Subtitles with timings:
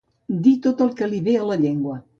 [0.47, 2.05] Dir tot el que li ve a la llengua.